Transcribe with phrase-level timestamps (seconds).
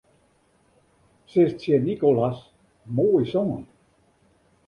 [1.31, 2.37] Sis tsjin Nicolas:
[2.95, 3.63] Moai songen.